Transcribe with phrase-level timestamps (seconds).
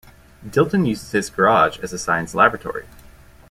[0.43, 2.87] Dilton uses his garage as a science laboratory.